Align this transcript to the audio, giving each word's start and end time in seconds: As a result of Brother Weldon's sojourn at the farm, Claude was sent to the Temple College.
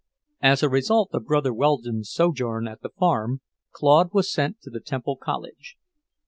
As 0.41 0.63
a 0.63 0.67
result 0.67 1.11
of 1.13 1.25
Brother 1.27 1.53
Weldon's 1.53 2.09
sojourn 2.09 2.67
at 2.67 2.81
the 2.81 2.89
farm, 2.89 3.41
Claude 3.71 4.15
was 4.15 4.33
sent 4.33 4.59
to 4.61 4.71
the 4.71 4.79
Temple 4.81 5.15
College. 5.15 5.77